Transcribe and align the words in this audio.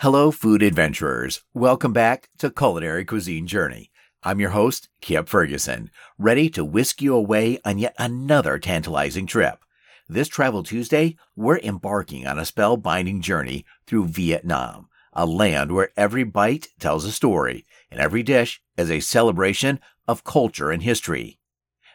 Hello, 0.00 0.30
food 0.30 0.62
adventurers. 0.62 1.40
Welcome 1.54 1.94
back 1.94 2.28
to 2.36 2.50
Culinary 2.50 3.02
Cuisine 3.06 3.46
Journey. 3.46 3.90
I'm 4.22 4.38
your 4.38 4.50
host, 4.50 4.90
Kip 5.00 5.26
Ferguson, 5.26 5.90
ready 6.18 6.50
to 6.50 6.66
whisk 6.66 7.00
you 7.00 7.14
away 7.14 7.60
on 7.64 7.78
yet 7.78 7.94
another 7.98 8.58
tantalizing 8.58 9.24
trip. 9.24 9.64
This 10.06 10.28
Travel 10.28 10.62
Tuesday, 10.64 11.16
we're 11.34 11.60
embarking 11.60 12.26
on 12.26 12.38
a 12.38 12.42
spellbinding 12.42 13.22
journey 13.22 13.64
through 13.86 14.08
Vietnam, 14.08 14.90
a 15.14 15.24
land 15.24 15.72
where 15.72 15.88
every 15.96 16.24
bite 16.24 16.68
tells 16.78 17.06
a 17.06 17.10
story 17.10 17.64
and 17.90 17.98
every 17.98 18.22
dish 18.22 18.60
is 18.76 18.90
a 18.90 19.00
celebration 19.00 19.80
of 20.06 20.24
culture 20.24 20.70
and 20.70 20.82
history. 20.82 21.38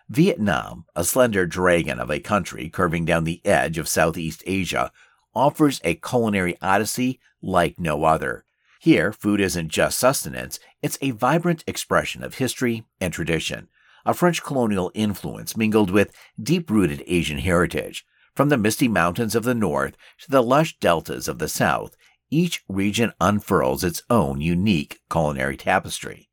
Vietnam, 0.09 0.85
a 0.95 1.03
slender 1.03 1.45
dragon 1.45 1.99
of 1.99 2.09
a 2.09 2.19
country 2.19 2.67
curving 2.67 3.05
down 3.05 3.25
the 3.25 3.45
edge 3.45 3.77
of 3.77 3.87
Southeast 3.87 4.41
Asia, 4.47 4.91
offers 5.33 5.81
a 5.83 5.95
culinary 5.95 6.57
odyssey 6.61 7.19
like 7.41 7.79
no 7.79 8.03
other. 8.03 8.45
Here, 8.79 9.13
food 9.13 9.39
isn't 9.39 9.69
just 9.69 9.97
sustenance, 9.97 10.59
it's 10.81 10.97
a 11.01 11.11
vibrant 11.11 11.63
expression 11.67 12.23
of 12.23 12.35
history 12.35 12.83
and 12.99 13.13
tradition, 13.13 13.67
a 14.05 14.13
French 14.13 14.43
colonial 14.43 14.91
influence 14.95 15.55
mingled 15.55 15.91
with 15.91 16.15
deep 16.41 16.69
rooted 16.69 17.03
Asian 17.05 17.37
heritage. 17.37 18.05
From 18.35 18.49
the 18.49 18.57
misty 18.57 18.87
mountains 18.87 19.35
of 19.35 19.43
the 19.43 19.53
north 19.53 19.95
to 20.19 20.31
the 20.31 20.41
lush 20.41 20.79
deltas 20.79 21.27
of 21.27 21.37
the 21.37 21.49
south, 21.49 21.95
each 22.29 22.63
region 22.67 23.11
unfurls 23.19 23.83
its 23.83 24.01
own 24.09 24.41
unique 24.41 25.01
culinary 25.11 25.57
tapestry. 25.57 26.29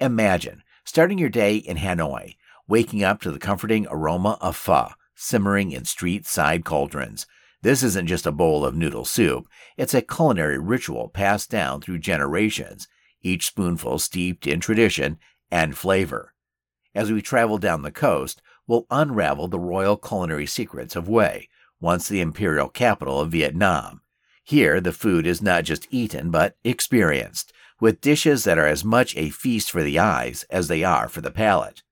Imagine 0.00 0.62
starting 0.84 1.18
your 1.18 1.28
day 1.28 1.56
in 1.56 1.78
Hanoi, 1.78 2.36
waking 2.68 3.02
up 3.02 3.20
to 3.22 3.30
the 3.30 3.38
comforting 3.38 3.86
aroma 3.90 4.38
of 4.40 4.56
pho 4.56 4.90
simmering 5.14 5.70
in 5.70 5.84
street 5.84 6.26
side 6.26 6.64
cauldrons. 6.64 7.26
This 7.62 7.82
isn't 7.82 8.06
just 8.06 8.26
a 8.26 8.32
bowl 8.32 8.64
of 8.64 8.74
noodle 8.74 9.04
soup, 9.04 9.46
it's 9.76 9.92
a 9.92 10.00
culinary 10.00 10.58
ritual 10.58 11.08
passed 11.08 11.50
down 11.50 11.82
through 11.82 11.98
generations, 11.98 12.88
each 13.20 13.46
spoonful 13.46 13.98
steeped 13.98 14.46
in 14.46 14.60
tradition 14.60 15.18
and 15.50 15.76
flavor. 15.76 16.32
As 16.94 17.12
we 17.12 17.20
travel 17.20 17.58
down 17.58 17.82
the 17.82 17.90
coast, 17.90 18.40
we'll 18.66 18.86
unravel 18.90 19.46
the 19.48 19.58
royal 19.58 19.96
culinary 19.96 20.46
secrets 20.46 20.96
of 20.96 21.06
Hue, 21.06 21.42
once 21.80 22.08
the 22.08 22.20
imperial 22.20 22.68
capital 22.68 23.20
of 23.20 23.32
Vietnam. 23.32 24.00
Here, 24.42 24.80
the 24.80 24.92
food 24.92 25.26
is 25.26 25.42
not 25.42 25.64
just 25.64 25.86
eaten, 25.90 26.30
but 26.30 26.56
experienced, 26.64 27.52
with 27.78 28.00
dishes 28.00 28.44
that 28.44 28.58
are 28.58 28.66
as 28.66 28.84
much 28.84 29.16
a 29.16 29.30
feast 29.30 29.70
for 29.70 29.82
the 29.82 29.98
eyes 29.98 30.44
as 30.50 30.68
they 30.68 30.82
are 30.82 31.08
for 31.08 31.20
the 31.20 31.30
palate. 31.30 31.82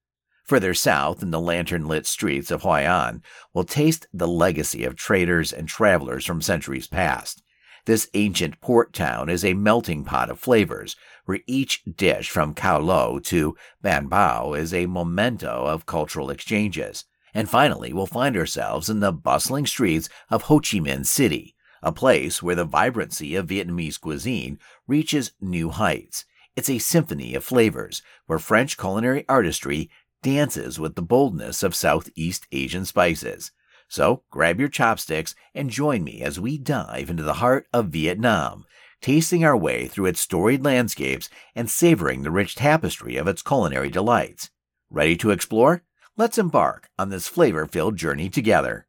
Further 0.48 0.72
south, 0.72 1.22
in 1.22 1.30
the 1.30 1.42
lantern 1.42 1.86
lit 1.86 2.06
streets 2.06 2.50
of 2.50 2.62
Hoi 2.62 2.80
An, 2.80 3.22
we'll 3.52 3.64
taste 3.64 4.06
the 4.14 4.26
legacy 4.26 4.82
of 4.82 4.96
traders 4.96 5.52
and 5.52 5.68
travelers 5.68 6.24
from 6.24 6.40
centuries 6.40 6.86
past. 6.86 7.42
This 7.84 8.08
ancient 8.14 8.58
port 8.62 8.94
town 8.94 9.28
is 9.28 9.44
a 9.44 9.52
melting 9.52 10.04
pot 10.04 10.30
of 10.30 10.38
flavors, 10.38 10.96
where 11.26 11.40
each 11.46 11.82
dish 11.84 12.30
from 12.30 12.54
Cao 12.54 12.82
Lau 12.82 13.18
to 13.24 13.56
Ban 13.82 14.08
Bao 14.08 14.58
is 14.58 14.72
a 14.72 14.86
memento 14.86 15.66
of 15.66 15.84
cultural 15.84 16.30
exchanges. 16.30 17.04
And 17.34 17.50
finally, 17.50 17.92
we'll 17.92 18.06
find 18.06 18.34
ourselves 18.34 18.88
in 18.88 19.00
the 19.00 19.12
bustling 19.12 19.66
streets 19.66 20.08
of 20.30 20.44
Ho 20.44 20.60
Chi 20.60 20.78
Minh 20.78 21.04
City, 21.04 21.56
a 21.82 21.92
place 21.92 22.42
where 22.42 22.54
the 22.54 22.64
vibrancy 22.64 23.34
of 23.34 23.48
Vietnamese 23.48 24.00
cuisine 24.00 24.58
reaches 24.86 25.32
new 25.42 25.68
heights. 25.68 26.24
It's 26.56 26.70
a 26.70 26.78
symphony 26.78 27.34
of 27.34 27.44
flavors 27.44 28.00
where 28.26 28.38
French 28.38 28.78
culinary 28.78 29.26
artistry 29.28 29.90
dances 30.22 30.78
with 30.78 30.94
the 30.94 31.02
boldness 31.02 31.62
of 31.62 31.74
Southeast 31.74 32.46
Asian 32.52 32.84
spices. 32.84 33.52
So 33.88 34.22
grab 34.30 34.60
your 34.60 34.68
chopsticks 34.68 35.34
and 35.54 35.70
join 35.70 36.04
me 36.04 36.22
as 36.22 36.38
we 36.38 36.58
dive 36.58 37.08
into 37.08 37.22
the 37.22 37.34
heart 37.34 37.66
of 37.72 37.88
Vietnam, 37.88 38.66
tasting 39.00 39.44
our 39.44 39.56
way 39.56 39.86
through 39.86 40.06
its 40.06 40.20
storied 40.20 40.64
landscapes 40.64 41.28
and 41.54 41.70
savoring 41.70 42.22
the 42.22 42.30
rich 42.30 42.54
tapestry 42.54 43.16
of 43.16 43.26
its 43.26 43.42
culinary 43.42 43.88
delights. 43.88 44.50
Ready 44.90 45.16
to 45.16 45.30
explore? 45.30 45.84
Let's 46.16 46.38
embark 46.38 46.90
on 46.98 47.10
this 47.10 47.28
flavor 47.28 47.66
filled 47.66 47.96
journey 47.96 48.28
together. 48.28 48.86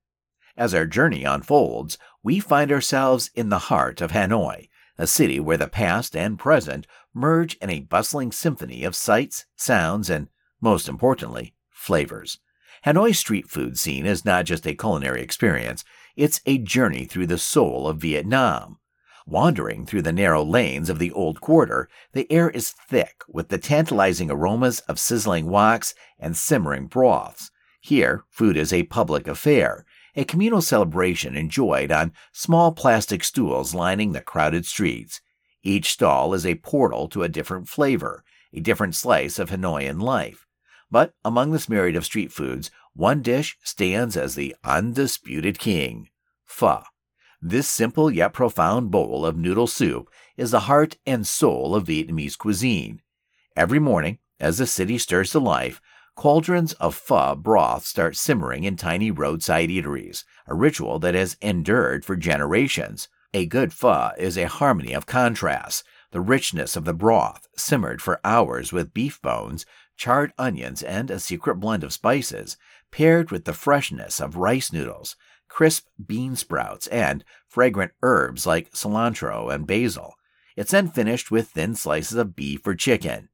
As 0.57 0.73
our 0.73 0.85
journey 0.85 1.23
unfolds, 1.23 1.97
we 2.23 2.39
find 2.39 2.71
ourselves 2.71 3.31
in 3.35 3.49
the 3.49 3.59
heart 3.59 4.01
of 4.01 4.11
Hanoi, 4.11 4.67
a 4.97 5.07
city 5.07 5.39
where 5.39 5.57
the 5.57 5.67
past 5.67 6.15
and 6.15 6.37
present 6.37 6.85
merge 7.13 7.55
in 7.57 7.69
a 7.69 7.79
bustling 7.79 8.31
symphony 8.31 8.83
of 8.83 8.95
sights, 8.95 9.45
sounds, 9.55 10.09
and, 10.09 10.27
most 10.61 10.87
importantly, 10.87 11.53
flavors. 11.69 12.39
Hanoi 12.85 13.15
street 13.15 13.49
food 13.49 13.77
scene 13.77 14.05
is 14.05 14.25
not 14.25 14.45
just 14.45 14.65
a 14.65 14.75
culinary 14.75 15.21
experience, 15.21 15.83
it's 16.15 16.41
a 16.45 16.57
journey 16.57 17.05
through 17.05 17.27
the 17.27 17.37
soul 17.37 17.87
of 17.87 17.97
Vietnam. 17.97 18.79
Wandering 19.25 19.85
through 19.85 20.01
the 20.01 20.11
narrow 20.11 20.43
lanes 20.43 20.89
of 20.89 20.97
the 20.97 21.11
old 21.11 21.39
quarter, 21.39 21.87
the 22.13 22.29
air 22.31 22.49
is 22.49 22.71
thick 22.71 23.21
with 23.27 23.49
the 23.49 23.57
tantalizing 23.57 24.31
aromas 24.31 24.79
of 24.81 24.99
sizzling 24.99 25.45
woks 25.45 25.93
and 26.17 26.35
simmering 26.35 26.87
broths. 26.87 27.51
Here, 27.79 28.25
food 28.29 28.57
is 28.57 28.73
a 28.73 28.83
public 28.83 29.27
affair, 29.27 29.85
a 30.15 30.25
communal 30.25 30.61
celebration 30.61 31.35
enjoyed 31.35 31.91
on 31.91 32.11
small 32.31 32.71
plastic 32.71 33.23
stools 33.23 33.75
lining 33.75 34.11
the 34.11 34.21
crowded 34.21 34.65
streets. 34.65 35.21
Each 35.63 35.91
stall 35.91 36.33
is 36.33 36.45
a 36.45 36.55
portal 36.55 37.07
to 37.09 37.23
a 37.23 37.29
different 37.29 37.69
flavor, 37.69 38.23
a 38.53 38.59
different 38.59 38.95
slice 38.95 39.37
of 39.37 39.49
Hanoian 39.49 40.01
life. 40.01 40.47
But 40.91 41.13
among 41.23 41.51
this 41.51 41.69
myriad 41.69 41.95
of 41.95 42.05
street 42.05 42.31
foods, 42.31 42.71
one 42.93 43.21
dish 43.21 43.57
stands 43.63 44.17
as 44.17 44.35
the 44.35 44.55
undisputed 44.63 45.59
king 45.59 46.09
pho. 46.45 46.83
This 47.41 47.69
simple 47.69 48.11
yet 48.11 48.33
profound 48.33 48.91
bowl 48.91 49.25
of 49.25 49.37
noodle 49.37 49.67
soup 49.67 50.09
is 50.35 50.51
the 50.51 50.61
heart 50.61 50.97
and 51.05 51.25
soul 51.25 51.73
of 51.73 51.85
Vietnamese 51.85 52.37
cuisine. 52.37 53.01
Every 53.55 53.79
morning, 53.79 54.17
as 54.39 54.57
the 54.57 54.67
city 54.67 54.97
stirs 54.97 55.31
to 55.31 55.39
life, 55.39 55.79
cauldrons 56.15 56.73
of 56.73 56.95
pho 56.95 57.35
broth 57.35 57.85
start 57.85 58.17
simmering 58.17 58.65
in 58.65 58.75
tiny 58.75 59.11
roadside 59.11 59.69
eateries, 59.69 60.25
a 60.47 60.53
ritual 60.53 60.99
that 60.99 61.15
has 61.15 61.37
endured 61.41 62.03
for 62.03 62.17
generations. 62.17 63.07
A 63.33 63.45
good 63.45 63.71
pho 63.71 64.11
is 64.17 64.37
a 64.37 64.47
harmony 64.47 64.91
of 64.91 65.05
contrasts. 65.05 65.83
The 66.11 66.21
richness 66.21 66.75
of 66.75 66.85
the 66.85 66.93
broth, 66.93 67.47
simmered 67.55 68.01
for 68.01 68.19
hours 68.23 68.73
with 68.73 68.93
beef 68.93 69.21
bones, 69.21 69.65
charred 69.95 70.33
onions, 70.39 70.81
and 70.81 71.11
a 71.11 71.19
secret 71.19 71.55
blend 71.55 71.83
of 71.83 71.93
spices, 71.93 72.57
paired 72.89 73.29
with 73.29 73.45
the 73.45 73.53
freshness 73.53 74.19
of 74.19 74.35
rice 74.35 74.73
noodles, 74.73 75.15
crisp 75.47 75.87
bean 76.03 76.35
sprouts, 76.35 76.87
and 76.87 77.23
fragrant 77.47 77.91
herbs 78.01 78.47
like 78.47 78.71
cilantro 78.71 79.53
and 79.53 79.67
basil. 79.67 80.15
It's 80.55 80.71
then 80.71 80.89
finished 80.89 81.31
with 81.31 81.49
thin 81.49 81.75
slices 81.75 82.17
of 82.17 82.35
beef 82.35 82.65
or 82.65 82.75
chicken, 82.75 83.29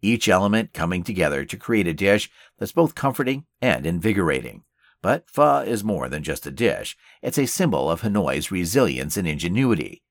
each 0.00 0.28
element 0.28 0.72
coming 0.72 1.02
together 1.02 1.44
to 1.44 1.56
create 1.56 1.86
a 1.86 1.94
dish 1.94 2.30
that's 2.58 2.72
both 2.72 2.94
comforting 2.94 3.44
and 3.60 3.84
invigorating. 3.84 4.64
But 5.02 5.28
pho 5.28 5.60
is 5.60 5.82
more 5.82 6.08
than 6.08 6.22
just 6.22 6.46
a 6.46 6.50
dish, 6.50 6.96
it's 7.22 7.38
a 7.38 7.46
symbol 7.46 7.90
of 7.90 8.02
Hanoi's 8.02 8.50
resilience 8.50 9.16
and 9.16 9.26
ingenuity. 9.26 10.02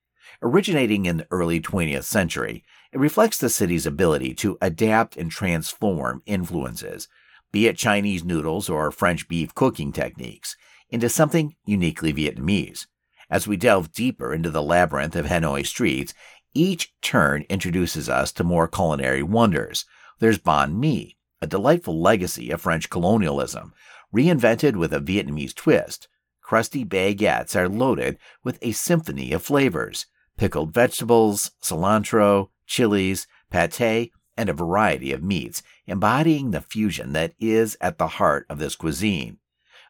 Originating 0.42 1.06
in 1.06 1.18
the 1.18 1.28
early 1.32 1.60
20th 1.60 2.06
century, 2.06 2.64
it 2.94 3.00
reflects 3.00 3.38
the 3.38 3.50
city's 3.50 3.86
ability 3.86 4.34
to 4.36 4.58
adapt 4.62 5.18
and 5.18 5.30
transform 5.30 6.24
influences, 6.26 7.10
be 7.52 7.68
it 7.68 7.76
Chinese 7.76 8.24
noodles 8.24 8.70
or 8.70 8.90
French 8.90 9.28
beef 9.28 9.54
cooking 9.54 9.92
techniques, 9.92 10.56
into 10.90 11.10
something 11.10 11.56
uniquely 11.66 12.14
Vietnamese. 12.14 12.88
As 13.30 13.48
we 13.48 13.58
delve 13.58 13.92
deeper 13.92 14.34
into 14.34 14.50
the 14.50 14.64
labyrinth 14.64 15.14
of 15.18 15.26
Hanoi 15.26 15.66
streets, 15.66 16.14
each 16.54 16.94
turn 17.02 17.44
introduces 17.50 18.08
us 18.08 18.32
to 18.32 18.46
more 18.46 18.68
culinary 18.70 19.22
wonders. 19.22 19.84
There's 20.20 20.40
banh 20.40 20.76
mi, 20.76 21.18
a 21.42 21.48
delightful 21.48 22.02
legacy 22.02 22.50
of 22.50 22.62
French 22.62 22.90
colonialism, 22.90 23.74
reinvented 24.16 24.78
with 24.78 24.94
a 24.94 25.02
Vietnamese 25.02 25.54
twist. 25.54 26.08
Crusty 26.42 26.86
baguettes 26.86 27.58
are 27.58 27.68
loaded 27.68 28.18
with 28.42 28.58
a 28.62 28.72
symphony 28.72 29.34
of 29.34 29.44
flavors 29.44 30.06
pickled 30.40 30.74
vegetables, 30.74 31.52
cilantro, 31.62 32.48
chilies, 32.66 33.28
pate, 33.52 34.14
and 34.38 34.48
a 34.48 34.54
variety 34.54 35.12
of 35.12 35.22
meats, 35.22 35.62
embodying 35.86 36.52
the 36.52 36.62
fusion 36.62 37.12
that 37.12 37.34
is 37.40 37.76
at 37.82 37.98
the 37.98 38.08
heart 38.08 38.46
of 38.50 38.58
this 38.58 38.78
cuisine. 38.78 39.38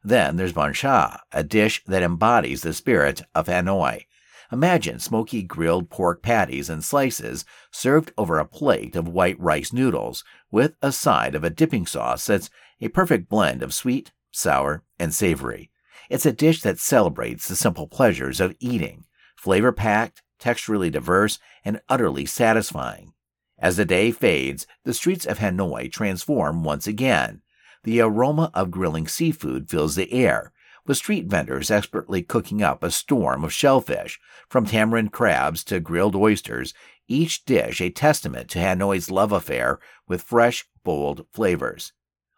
Then 0.04 0.38
there's 0.38 0.54
bun 0.54 0.74
cha, 0.74 1.22
a 1.32 1.44
dish 1.44 1.84
that 1.86 2.02
embodies 2.02 2.64
the 2.64 2.74
spirit 2.74 3.22
of 3.36 3.46
Hanoi. 3.46 4.06
Imagine 4.52 4.98
smoky 4.98 5.44
grilled 5.44 5.92
pork 5.92 6.24
patties 6.24 6.68
and 6.68 6.84
slices 6.84 7.46
served 7.70 8.12
over 8.18 8.40
a 8.40 8.46
plate 8.46 8.96
of 8.96 9.08
white 9.08 9.40
rice 9.40 9.72
noodles 9.72 10.24
with 10.50 10.74
a 10.82 10.92
side 10.92 11.36
of 11.36 11.44
a 11.44 11.52
dipping 11.52 11.86
sauce 11.86 12.26
that's 12.26 12.50
a 12.82 12.88
perfect 12.88 13.30
blend 13.30 13.62
of 13.62 13.72
sweet, 13.72 14.14
sour, 14.32 14.84
and 14.98 15.14
savory. 15.14 15.70
It's 16.10 16.26
a 16.26 16.32
dish 16.32 16.62
that 16.62 16.80
celebrates 16.80 17.48
the 17.48 17.56
simple 17.56 17.86
pleasures 17.86 18.40
of 18.40 18.56
eating, 18.60 19.06
flavor 19.36 19.72
packed, 19.72 20.24
texturally 20.40 20.92
diverse, 20.92 21.40
and 21.64 21.82
utterly 21.90 22.26
satisfying. 22.26 23.14
As 23.58 23.78
the 23.78 23.86
day 23.86 24.12
fades, 24.12 24.66
the 24.86 24.94
streets 24.94 25.26
of 25.26 25.40
Hanoi 25.40 25.92
transform 25.92 26.64
once 26.64 26.88
again. 26.88 27.42
The 27.84 28.02
aroma 28.02 28.52
of 28.54 28.72
grilling 28.72 29.08
seafood 29.08 29.70
fills 29.70 29.96
the 29.96 30.12
air, 30.14 30.52
with 30.86 30.98
street 30.98 31.28
vendors 31.28 31.70
expertly 31.70 32.24
cooking 32.24 32.64
up 32.64 32.84
a 32.84 32.90
storm 32.90 33.44
of 33.44 33.54
shellfish, 33.54 34.20
from 34.50 34.66
tamarind 34.66 35.12
crabs 35.12 35.64
to 35.66 35.80
grilled 35.80 36.16
oysters, 36.16 36.74
each 37.08 37.46
dish 37.46 37.82
a 37.82 37.90
testament 37.90 38.50
to 38.50 38.60
Hanoi's 38.60 39.12
love 39.12 39.32
affair 39.32 39.80
with 40.08 40.22
fresh, 40.22 40.66
bold 40.84 41.26
flavors. 41.32 41.94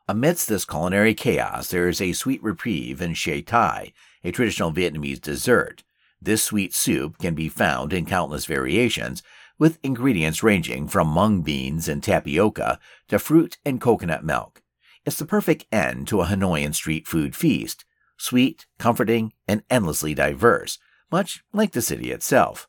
Amidst 0.08 0.50
this 0.50 0.66
culinary 0.66 1.14
chaos, 1.14 1.70
there 1.70 1.88
is 1.88 2.02
a 2.02 2.14
sweet 2.14 2.44
reprieve 2.44 3.02
in 3.02 3.14
Che 3.14 3.42
Thai, 3.42 3.94
a 4.24 4.32
traditional 4.32 4.74
Vietnamese 4.74 5.22
dessert. 5.22 5.84
This 6.24 6.44
sweet 6.44 6.76
soup 6.76 7.18
can 7.18 7.34
be 7.34 7.50
found 7.50 7.94
in 7.94 8.06
countless 8.06 8.46
variations, 8.46 9.24
with 9.58 9.80
ingredients 9.82 10.44
ranging 10.44 10.88
from 10.88 11.08
mung 11.08 11.42
beans 11.42 11.88
and 11.88 12.04
tapioca 12.04 12.80
to 13.08 13.18
fruit 13.18 13.58
and 13.66 13.82
coconut 13.82 14.24
milk. 14.24 14.62
It's 15.04 15.18
the 15.18 15.26
perfect 15.26 15.66
end 15.72 16.08
to 16.10 16.22
a 16.22 16.26
Hanoian 16.26 16.74
street 16.74 17.08
food 17.08 17.36
feast, 17.36 17.86
sweet, 18.18 18.68
comforting, 18.78 19.34
and 19.48 19.64
endlessly 19.68 20.14
diverse, 20.14 20.78
much 21.12 21.44
like 21.54 21.72
the 21.72 21.82
city 21.82 22.12
itself. 22.12 22.68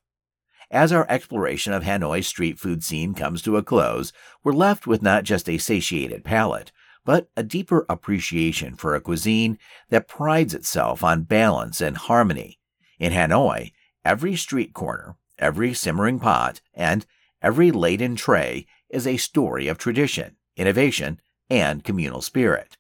As 0.71 0.91
our 0.91 1.07
exploration 1.11 1.75
of 1.75 1.83
Hanoi's 1.83 2.27
street 2.27 2.59
food 2.59 2.83
scene 2.83 3.13
comes 3.13 3.43
to 3.43 3.59
a 3.59 3.63
close, 3.63 4.15
we're 4.43 4.53
left 4.55 4.87
with 4.87 5.03
not 5.03 5.25
just 5.25 5.47
a 5.51 5.59
satiated 5.59 6.25
palate, 6.25 6.73
but 7.05 7.29
a 7.37 7.43
deeper 7.43 7.85
appreciation 7.91 8.77
for 8.77 8.95
a 8.95 9.01
cuisine 9.03 9.59
that 9.91 10.09
prides 10.09 10.55
itself 10.55 11.05
on 11.05 11.25
balance 11.25 11.83
and 11.83 11.99
harmony. 11.99 12.59
In 13.03 13.13
Hanoi, 13.13 13.73
every 14.05 14.37
street 14.37 14.75
corner, 14.75 15.17
every 15.37 15.75
simmering 15.75 16.21
pot, 16.21 16.61
and 16.73 17.05
every 17.43 17.73
laden 17.73 18.15
tray 18.15 18.65
is 18.89 19.09
a 19.09 19.17
story 19.17 19.67
of 19.67 19.77
tradition, 19.77 20.37
innovation, 20.57 21.21
and 21.51 21.83
communal 21.83 22.23
spirit. 22.23 22.77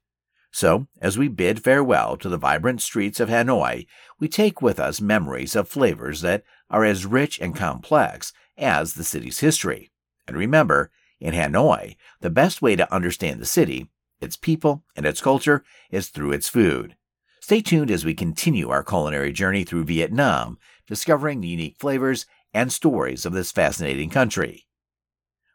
So, 0.52 0.86
as 1.00 1.18
we 1.18 1.26
bid 1.26 1.64
farewell 1.64 2.16
to 2.18 2.28
the 2.28 2.36
vibrant 2.36 2.80
streets 2.82 3.18
of 3.18 3.30
Hanoi, 3.30 3.88
we 4.20 4.28
take 4.28 4.62
with 4.62 4.78
us 4.78 5.00
memories 5.00 5.56
of 5.56 5.68
flavors 5.68 6.20
that 6.20 6.44
are 6.70 6.84
as 6.84 7.04
rich 7.04 7.40
and 7.40 7.56
complex 7.56 8.32
as 8.56 8.94
the 8.94 9.02
city's 9.02 9.40
history. 9.40 9.90
And 10.28 10.36
remember, 10.36 10.92
in 11.18 11.34
Hanoi, 11.34 11.96
the 12.20 12.30
best 12.30 12.62
way 12.62 12.76
to 12.76 12.94
understand 12.94 13.40
the 13.40 13.44
city 13.44 13.88
its 14.20 14.36
people, 14.36 14.84
and 14.94 15.04
its 15.04 15.20
culture 15.20 15.64
is 15.90 16.10
through 16.10 16.30
its 16.30 16.48
food. 16.48 16.94
Stay 17.42 17.60
tuned 17.60 17.90
as 17.90 18.04
we 18.04 18.14
continue 18.14 18.68
our 18.68 18.84
culinary 18.84 19.32
journey 19.32 19.64
through 19.64 19.82
Vietnam, 19.82 20.56
discovering 20.86 21.40
the 21.40 21.48
unique 21.48 21.76
flavors 21.76 22.24
and 22.54 22.72
stories 22.72 23.26
of 23.26 23.32
this 23.32 23.50
fascinating 23.50 24.08
country. 24.08 24.68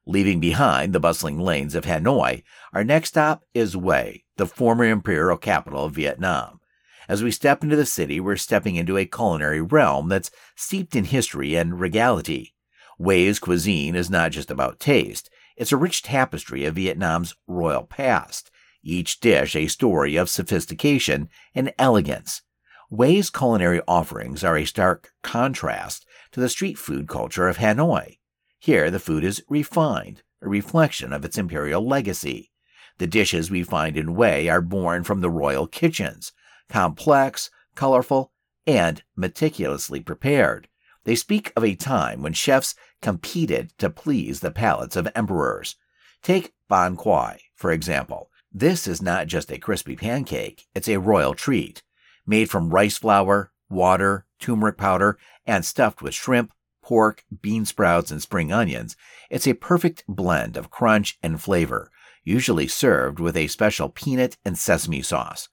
Leaving 0.05 0.41
behind 0.41 0.91
the 0.91 0.99
bustling 0.99 1.39
lanes 1.39 1.75
of 1.75 1.85
Hanoi, 1.85 2.43
our 2.73 2.83
next 2.83 3.09
stop 3.09 3.45
is 3.53 3.71
Hue, 3.71 4.19
the 4.35 4.45
former 4.45 4.83
imperial 4.83 5.37
capital 5.37 5.85
of 5.85 5.95
Vietnam. 5.95 6.59
As 7.07 7.23
we 7.23 7.31
step 7.31 7.63
into 7.63 7.77
the 7.77 7.85
city, 7.85 8.19
we're 8.19 8.35
stepping 8.35 8.75
into 8.75 8.97
a 8.97 9.05
culinary 9.05 9.61
realm 9.61 10.09
that's 10.09 10.29
steeped 10.57 10.93
in 10.93 11.05
history 11.05 11.55
and 11.55 11.79
regality. 11.79 12.53
Hue's 12.99 13.39
cuisine 13.39 13.95
is 13.95 14.09
not 14.09 14.31
just 14.31 14.51
about 14.51 14.81
taste, 14.81 15.29
it's 15.55 15.71
a 15.71 15.77
rich 15.77 16.03
tapestry 16.03 16.65
of 16.65 16.75
Vietnam's 16.75 17.33
royal 17.47 17.83
past, 17.83 18.51
each 18.87 19.19
dish 19.19 19.55
a 19.55 19.67
story 19.67 20.15
of 20.15 20.29
sophistication 20.29 21.29
and 21.53 21.73
elegance. 21.77 22.41
Hue's 22.89 23.29
culinary 23.29 23.81
offerings 23.87 24.43
are 24.43 24.57
a 24.57 24.65
stark 24.65 25.11
contrast 25.21 26.05
to 26.31 26.39
the 26.39 26.49
street 26.49 26.77
food 26.77 27.07
culture 27.07 27.47
of 27.47 27.57
Hanoi. 27.57 28.19
Here, 28.59 28.89
the 28.89 28.99
food 28.99 29.23
is 29.23 29.43
refined, 29.49 30.23
a 30.41 30.47
reflection 30.47 31.11
of 31.11 31.25
its 31.25 31.37
imperial 31.37 31.85
legacy. 31.85 32.51
The 32.97 33.07
dishes 33.07 33.51
we 33.51 33.63
find 33.63 33.97
in 33.97 34.15
Hue 34.15 34.49
are 34.49 34.61
born 34.61 35.03
from 35.03 35.21
the 35.21 35.29
royal 35.29 35.67
kitchens, 35.67 36.31
complex, 36.69 37.49
colorful, 37.75 38.31
and 38.65 39.03
meticulously 39.15 39.99
prepared. 39.99 40.67
They 41.03 41.15
speak 41.15 41.53
of 41.55 41.63
a 41.63 41.75
time 41.75 42.21
when 42.21 42.33
chefs 42.33 42.75
competed 43.01 43.71
to 43.77 43.89
please 43.89 44.39
the 44.39 44.51
palates 44.51 44.95
of 44.95 45.07
emperors. 45.15 45.75
Take 46.23 46.53
Bánh 46.69 46.97
Khoai, 46.97 47.37
for 47.55 47.71
example, 47.71 48.29
this 48.59 48.87
is 48.87 49.01
not 49.01 49.27
just 49.27 49.51
a 49.51 49.59
crispy 49.59 49.95
pancake, 49.95 50.67
it's 50.73 50.89
a 50.89 50.99
royal 50.99 51.33
treat. 51.33 51.83
Made 52.25 52.49
from 52.49 52.71
rice 52.71 52.97
flour, 52.97 53.51
water, 53.69 54.25
turmeric 54.39 54.77
powder, 54.77 55.17
and 55.45 55.63
stuffed 55.63 56.01
with 56.01 56.13
shrimp, 56.13 56.51
pork, 56.81 57.23
bean 57.41 57.65
sprouts, 57.65 58.09
and 58.09 58.21
spring 58.21 58.51
onions, 58.51 58.95
it's 59.29 59.47
a 59.47 59.53
perfect 59.53 60.03
blend 60.07 60.57
of 60.57 60.71
crunch 60.71 61.19
and 61.21 61.41
flavor, 61.41 61.91
usually 62.23 62.67
served 62.67 63.19
with 63.19 63.37
a 63.37 63.47
special 63.47 63.89
peanut 63.89 64.37
and 64.43 64.57
sesame 64.57 65.01
sauce. 65.01 65.49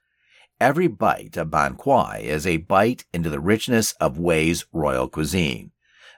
Every 0.61 0.87
bite 0.87 1.37
of 1.37 1.51
Bánh 1.51 1.77
Khoai 1.77 2.23
is 2.23 2.47
a 2.47 2.57
bite 2.59 3.05
into 3.13 3.29
the 3.29 3.41
richness 3.41 3.93
of 4.01 4.17
Hue's 4.17 4.65
royal 4.73 5.09
cuisine. 5.09 5.73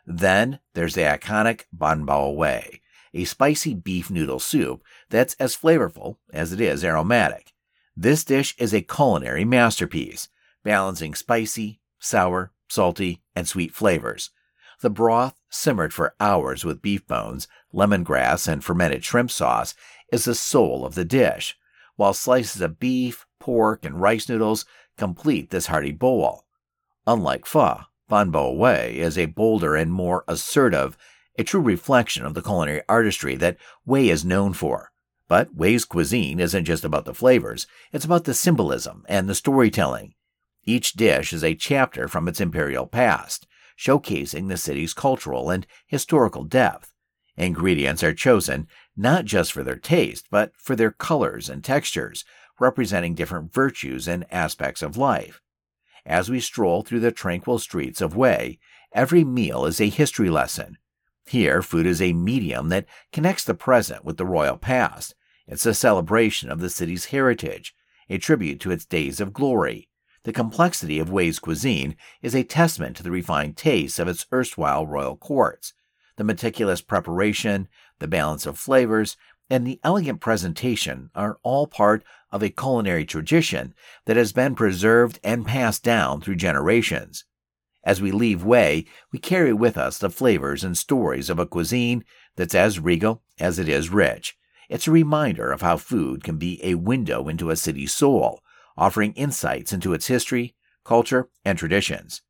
Then 0.06 0.61
there's 0.75 0.94
the 0.94 1.03
iconic 1.03 1.62
Bun 1.73 2.05
Bo 2.05 2.32
Hue, 2.37 2.79
a 3.17 3.25
spicy 3.25 3.75
beef 3.75 4.11
noodle 4.11 4.39
soup 4.39 4.83
that's 5.09 5.35
as 5.41 5.57
flavorful 5.57 6.17
as 6.33 6.53
it 6.53 6.61
is 6.61 6.85
aromatic. 6.85 7.53
This 7.97 8.25
dish 8.25 8.55
is 8.59 8.75
a 8.75 8.83
culinary 8.83 9.45
masterpiece, 9.45 10.29
balancing 10.63 11.15
spicy, 11.15 11.81
sour, 11.99 12.53
salty, 12.69 13.23
and 13.35 13.49
sweet 13.49 13.73
flavors. 13.73 14.31
The 14.81 14.91
broth, 14.91 15.35
simmered 15.49 15.95
for 15.95 16.15
hours 16.21 16.65
with 16.65 16.83
beef 16.83 17.07
bones, 17.07 17.49
lemongrass, 17.73 18.47
and 18.47 18.63
fermented 18.63 19.03
shrimp 19.03 19.31
sauce, 19.31 19.75
is 20.13 20.27
the 20.27 20.35
soul 20.35 20.85
of 20.85 20.95
the 20.95 21.05
dish, 21.05 21.57
while 21.97 22.13
slices 22.13 22.61
of 22.61 22.79
beef, 22.79 23.25
pork, 23.41 23.85
and 23.85 24.01
rice 24.01 24.29
noodles 24.29 24.67
complete 24.99 25.51
this 25.51 25.69
hearty 25.69 25.93
bowl. 25.93 26.45
Unlike 27.07 27.47
pho, 27.47 27.81
Bun 28.09 28.31
Bo 28.31 28.55
Hue 28.55 29.01
is 29.03 29.17
a 29.17 29.27
bolder 29.27 29.75
and 29.75 29.93
more 29.93 30.25
assertive 30.29 30.99
a 31.38 31.44
true 31.44 31.61
reflection 31.61 32.25
of 32.25 32.35
the 32.35 32.43
culinary 32.43 32.83
artistry 32.88 33.37
that 33.37 33.56
Hue 33.87 34.11
is 34.11 34.25
known 34.25 34.53
for. 34.53 34.93
But 35.29 35.50
Hue's 35.56 35.85
cuisine 35.85 36.41
isn't 36.41 36.65
just 36.65 36.85
about 36.85 37.05
the 37.05 37.15
flavors, 37.15 37.67
it's 37.93 38.05
about 38.05 38.25
the 38.25 38.35
symbolism 38.35 39.05
and 39.09 39.29
the 39.29 39.35
storytelling. 39.35 40.15
Each 40.65 40.93
dish 40.93 41.33
is 41.33 41.44
a 41.44 41.55
chapter 41.55 42.09
from 42.09 42.29
its 42.29 42.41
imperial 42.41 42.87
past, 42.87 43.47
showcasing 43.79 44.49
the 44.49 44.56
city's 44.56 44.94
cultural 44.94 45.50
and 45.50 45.67
historical 45.87 46.44
depth. 46.44 46.93
Ingredients 47.37 48.03
are 48.03 48.15
chosen 48.15 48.67
not 48.97 49.25
just 49.27 49.53
for 49.53 49.62
their 49.62 49.77
taste, 49.77 50.27
but 50.31 50.53
for 50.56 50.75
their 50.75 50.91
colors 50.91 51.49
and 51.50 51.62
textures, 51.62 52.25
representing 52.59 53.15
different 53.15 53.53
virtues 53.53 54.09
and 54.09 54.25
aspects 54.31 54.81
of 54.81 54.97
life. 54.97 55.41
As 56.06 56.31
we 56.31 56.41
stroll 56.41 56.82
through 56.82 57.00
the 57.00 57.12
tranquil 57.12 57.59
streets 57.59 58.00
of 58.00 58.15
Hue, 58.15 58.56
every 58.93 59.25
meal 59.25 59.67
is 59.67 59.81
a 59.81 59.89
history 59.89 60.31
lesson, 60.31 60.79
here, 61.28 61.61
food 61.62 61.87
is 61.87 62.00
a 62.00 62.12
medium 62.12 62.69
that 62.69 62.86
connects 63.12 63.44
the 63.44 63.55
present 63.55 64.05
with 64.05 64.17
the 64.17 64.24
royal 64.24 64.56
past. 64.56 65.15
It's 65.46 65.67
a 65.67 65.74
celebration 65.74 66.51
of 66.51 66.60
the 66.60 66.70
city's 66.70 67.06
heritage, 67.06 67.74
a 68.08 68.19
tribute 68.19 68.60
to 68.60 68.70
its 68.70 68.84
days 68.84 69.20
of 69.20 69.32
glory. 69.32 69.89
The 70.22 70.32
complexity 70.32 70.98
of 70.98 71.08
Hue's 71.08 71.39
cuisine 71.39 71.96
is 72.22 72.34
a 72.34 72.43
testament 72.43 72.96
to 72.96 73.03
the 73.03 73.10
refined 73.10 73.56
tastes 73.56 73.98
of 73.98 74.08
its 74.08 74.27
erstwhile 74.32 74.86
royal 74.86 75.17
courts. 75.17 75.72
The 76.17 76.24
meticulous 76.24 76.81
preparation, 76.81 77.69
the 77.98 78.08
balance 78.08 78.46
of 78.46 78.58
flavors, 78.58 79.17
and 79.48 79.67
the 79.67 79.79
elegant 79.84 80.20
presentation 80.20 81.10
are 81.15 81.39
all 81.43 81.67
part 81.67 82.03
of 82.32 82.43
a 82.43 82.48
culinary 82.48 83.05
tradition 83.05 83.74
that 84.06 84.17
has 84.17 84.32
been 84.32 84.55
preserved 84.55 85.20
and 85.22 85.46
passed 85.46 85.84
down 85.84 86.20
through 86.20 86.36
generations. 86.36 87.24
As 87.86 88.02
we 88.02 88.10
leave 88.10 88.43
Hue, 88.43 88.82
we 89.12 89.20
carry 89.20 89.52
with 89.52 89.78
us 89.78 89.96
the 89.96 90.10
flavors 90.10 90.64
and 90.64 90.76
stories 90.76 91.31
of 91.31 91.38
a 91.38 91.46
cuisine 91.46 92.05
that's 92.34 92.55
as 92.55 92.81
regal 92.81 93.22
as 93.38 93.60
it 93.60 93.69
is 93.69 93.90
rich. 93.90 94.36
It's 94.69 94.88
a 94.88 94.90
reminder 94.90 95.52
of 95.52 95.62
how 95.62 95.76
food 95.76 96.24
can 96.24 96.36
be 96.36 96.58
a 96.64 96.74
window 96.74 97.28
into 97.28 97.50
a 97.50 97.56
city's 97.56 97.94
soul, 97.94 98.40
offering 98.76 99.12
insights 99.12 99.72
into 99.72 99.94
its 99.94 100.08
history, 100.08 100.56
culture, 100.84 101.28
and 101.44 101.56
traditions. 101.56 102.22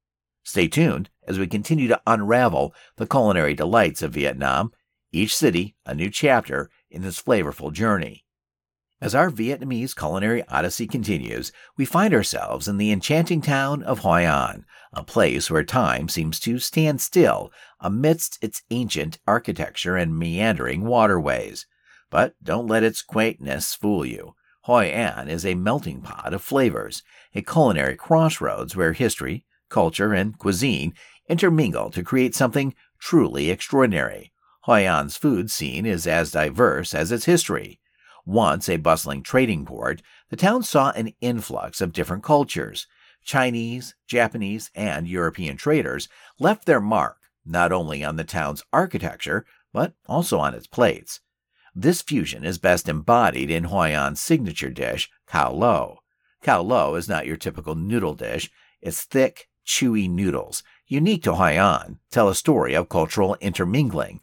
Stay 0.45 0.69
tuned 0.69 1.09
as 1.27 1.39
we 1.39 1.47
continue 1.47 1.89
to 1.89 2.03
unravel 2.07 2.75
the 2.97 3.07
culinary 3.07 3.55
delights 3.55 4.03
of 4.03 4.13
Vietnam, 4.13 4.73
each 5.11 5.35
city 5.35 5.75
a 5.87 5.95
new 5.95 6.11
chapter 6.11 6.69
in 6.91 7.01
this 7.01 7.21
flavorful 7.21 7.73
journey. 7.73 8.26
As 8.99 9.15
our 9.15 9.31
Vietnamese 9.31 9.95
culinary 9.95 10.43
odyssey 10.49 10.87
continues, 10.87 11.53
we 11.77 11.85
find 11.85 12.15
ourselves 12.15 12.67
in 12.67 12.79
the 12.79 12.91
enchanting 12.91 13.43
town 13.43 13.83
of 13.83 13.99
Hoi 13.99 14.23
An, 14.23 14.65
a 14.91 15.05
place 15.05 15.51
where 15.51 15.65
time 15.65 16.09
seems 16.09 16.41
to 16.41 16.59
stand 16.59 17.03
still 17.03 17.53
amidst 17.79 18.43
its 18.43 18.63
ancient 18.71 19.19
architecture 19.27 19.97
and 19.97 20.19
meandering 20.19 20.87
waterways. 20.87 21.67
But 22.09 22.37
don't 22.43 22.69
let 22.69 22.83
its 22.83 23.03
quaintness 23.03 23.75
fool 23.75 24.07
you. 24.07 24.35
Hoi 24.63 24.87
An 24.87 25.29
is 25.29 25.45
a 25.45 25.55
melting 25.55 26.01
pot 26.01 26.33
of 26.33 26.41
flavors, 26.41 27.03
a 27.35 27.43
culinary 27.43 27.97
crossroads 27.97 28.77
where 28.77 28.95
history, 28.95 29.45
culture, 29.69 30.15
and 30.15 30.39
cuisine 30.39 30.95
intermingle 31.29 31.91
to 31.91 32.03
create 32.03 32.35
something 32.35 32.75
truly 32.99 33.51
extraordinary. 33.51 34.33
Hoi 34.63 34.87
An's 34.87 35.19
food 35.19 35.51
scene 35.51 35.85
is 35.85 36.07
as 36.07 36.33
diverse 36.33 36.95
as 36.95 37.13
its 37.13 37.27
history. 37.27 37.79
Once 38.27 38.69
a 38.69 38.77
bustling 38.77 39.23
trading 39.23 39.65
port, 39.65 40.03
the 40.29 40.37
town 40.37 40.63
saw 40.63 40.91
an 40.91 41.15
influx 41.23 41.81
of 41.81 41.93
different 41.93 42.23
cultures. 42.23 42.87
Chinese, 43.25 43.95
Japanese, 44.07 44.71
and 44.75 45.09
European 45.09 45.57
traders 45.57 46.09
left 46.39 46.67
their 46.67 46.81
mark 46.81 47.19
not 47.47 47.73
only 47.73 48.05
on 48.05 48.17
the 48.17 48.25
town's 48.25 48.65
architecture, 48.73 49.47
but 49.73 49.95
also 50.07 50.39
on 50.39 50.55
its 50.55 50.67
plates. 50.67 51.21
This 51.75 52.03
fusion 52.03 52.45
is 52.45 52.59
best 52.59 52.89
embodied 52.89 53.51
in 53.51 53.65
Hoi 53.65 53.91
An's 53.91 54.21
signature 54.21 54.71
dish, 54.71 55.09
Cao 55.29 55.57
Lau. 55.57 56.01
Cao 56.43 56.65
Lau 56.67 56.95
is 56.95 57.09
not 57.09 57.27
your 57.27 57.37
typical 57.37 57.75
noodle 57.75 58.15
dish. 58.15 58.51
Its 58.81 59.03
thick, 59.03 59.49
chewy 59.65 60.09
noodles, 60.09 60.63
unique 60.87 61.23
to 61.25 61.35
Hoi 61.35 61.53
An, 61.53 61.99
tell 62.11 62.29
a 62.29 62.35
story 62.35 62.75
of 62.75 62.89
cultural 62.89 63.37
intermingling. 63.41 64.21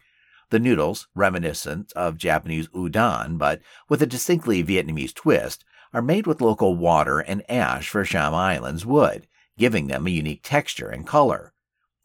The 0.53 0.59
noodles, 0.59 1.07
reminiscent 1.15 1.91
of 1.93 2.15
Japanese 2.15 2.67
udon 2.67 3.39
but 3.39 3.59
with 3.89 4.03
a 4.03 4.05
distinctly 4.05 4.63
Vietnamese 4.63 5.11
twist, 5.11 5.65
are 5.91 6.01
made 6.03 6.27
with 6.27 6.41
local 6.41 6.75
water 6.75 7.21
and 7.21 7.41
ash 7.49 7.89
for 7.89 8.03
Cham 8.03 8.35
Island's 8.35 8.85
wood, 8.85 9.25
giving 9.57 9.87
them 9.87 10.05
a 10.05 10.11
unique 10.11 10.41
texture 10.43 10.89
and 10.89 11.07
color. 11.07 11.55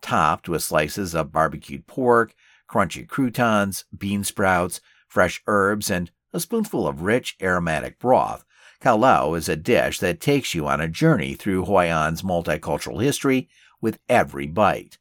Topped 0.01 0.49
with 0.49 0.63
slices 0.63 1.15
of 1.15 1.31
barbecued 1.31 1.87
pork, 1.87 2.35
crunchy 2.67 3.07
croutons, 3.07 3.85
bean 3.95 4.25
sprouts, 4.25 4.81
fresh 5.07 5.43
herbs, 5.47 5.91
and 5.91 6.11
a 6.33 6.41
spoonful 6.41 6.89
of 6.89 7.03
rich 7.03 7.37
aromatic 7.43 7.99
broth, 7.99 8.47
Cao 8.81 8.99
Lau 8.99 9.35
is 9.35 9.51
a 9.51 9.57
dish 9.57 9.99
that 9.99 10.23
takes 10.23 10.55
you 10.55 10.67
on 10.67 10.81
a 10.81 10.89
journey 10.89 11.35
through 11.35 11.67
Hoi 11.67 11.89
An's 11.89 12.23
multicultural 12.23 13.03
history 13.03 13.51
with 13.83 13.99
every 14.09 14.47
bite. 14.47 14.97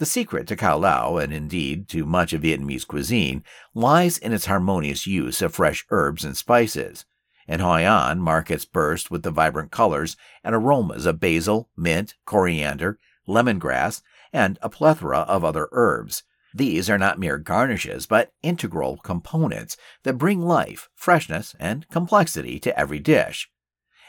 The 0.00 0.06
secret 0.06 0.46
to 0.46 0.56
Cao 0.56 0.80
Lau, 0.80 1.18
and 1.18 1.30
indeed 1.30 1.86
to 1.90 2.06
much 2.06 2.32
of 2.32 2.40
Vietnamese 2.40 2.86
cuisine, 2.86 3.44
lies 3.74 4.16
in 4.16 4.32
its 4.32 4.46
harmonious 4.46 5.06
use 5.06 5.42
of 5.42 5.54
fresh 5.54 5.84
herbs 5.90 6.24
and 6.24 6.34
spices. 6.34 7.04
In 7.46 7.60
Hoi 7.60 7.82
An, 7.82 8.18
markets 8.18 8.64
burst 8.64 9.10
with 9.10 9.24
the 9.24 9.30
vibrant 9.30 9.70
colors 9.70 10.16
and 10.42 10.54
aromas 10.54 11.04
of 11.04 11.20
basil, 11.20 11.68
mint, 11.76 12.14
coriander, 12.24 12.98
lemongrass, 13.28 14.00
and 14.32 14.58
a 14.62 14.70
plethora 14.70 15.18
of 15.18 15.44
other 15.44 15.68
herbs. 15.70 16.22
These 16.54 16.88
are 16.88 16.96
not 16.96 17.18
mere 17.18 17.36
garnishes, 17.36 18.06
but 18.06 18.32
integral 18.42 18.96
components 19.04 19.76
that 20.04 20.16
bring 20.16 20.40
life, 20.40 20.88
freshness, 20.94 21.54
and 21.60 21.86
complexity 21.90 22.58
to 22.60 22.80
every 22.80 23.00
dish. 23.00 23.50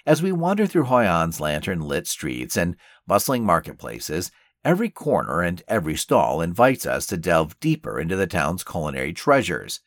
As 0.05 0.23
we 0.23 0.31
wander 0.31 0.67
through 0.67 0.85
Hoi 0.85 1.03
An's 1.03 1.41
lantern 1.41 1.81
lit 1.81 2.07
streets 2.07 2.55
and 2.55 2.77
bustling 3.05 3.43
marketplaces, 3.43 4.31
every 4.63 4.89
corner 4.89 5.41
and 5.41 5.63
every 5.67 5.95
stall 5.95 6.41
invites 6.41 6.85
us 6.85 7.05
to 7.07 7.17
delve 7.17 7.59
deeper 7.59 7.99
into 7.99 8.15
the 8.15 8.27
town's 8.27 8.63
culinary 8.63 9.13
treasures. 9.13 9.81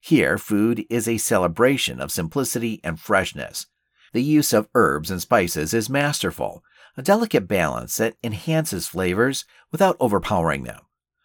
Here, 0.00 0.38
food 0.38 0.84
is 0.88 1.08
a 1.08 1.18
celebration 1.18 2.00
of 2.00 2.12
simplicity 2.12 2.80
and 2.84 3.00
freshness. 3.00 3.66
The 4.12 4.22
use 4.22 4.52
of 4.52 4.68
herbs 4.74 5.10
and 5.10 5.20
spices 5.20 5.74
is 5.74 5.90
masterful, 5.90 6.62
a 6.96 7.02
delicate 7.02 7.46
balance 7.46 7.96
that 7.98 8.16
enhances 8.22 8.88
flavors 8.88 9.44
without 9.70 9.96
overpowering 10.00 10.64
them. 10.64 10.80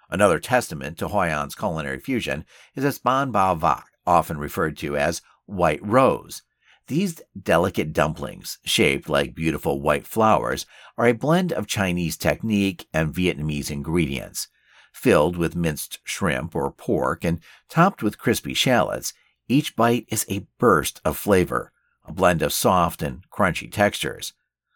Another 0.10 0.40
testament 0.40 0.98
to 1.00 1.08
Hoi 1.08 1.28
An's 1.28 1.56
culinary 1.56 2.00
fusion 2.00 2.46
is 2.76 2.84
its 2.84 3.00
ban 3.00 3.32
bao 3.32 3.58
vak, 3.60 3.84
often 4.06 4.38
referred 4.38 4.78
to 4.78 4.98
as 4.98 5.22
white 5.46 5.84
rose. 5.84 6.44
These 6.88 7.22
delicate 7.42 7.94
dumplings, 7.94 8.58
shaped 8.66 9.08
like 9.08 9.36
beautiful 9.36 9.80
white 9.80 10.06
flowers, 10.06 10.66
are 10.98 11.08
a 11.08 11.14
blend 11.14 11.54
of 11.54 11.66
Chinese 11.66 12.18
technique 12.18 12.88
and 12.94 13.14
Vietnamese 13.14 13.72
ingredients. 13.72 14.50
Filled 14.92 15.38
with 15.38 15.56
minced 15.56 16.00
shrimp 16.04 16.56
or 16.56 16.72
pork 16.72 17.24
and 17.24 17.40
topped 17.70 18.04
with 18.04 18.18
crispy 18.18 18.54
shallots, 18.54 19.14
each 19.48 19.76
bite 19.76 20.06
is 20.10 20.26
a 20.30 20.46
burst 20.60 21.00
of 21.06 21.18
flavor, 21.18 21.72
a 22.06 22.12
blend 22.12 22.42
of 22.42 22.52
soft 22.52 23.02
and 23.02 23.24
crunchy 23.30 23.72
textures. 23.72 24.34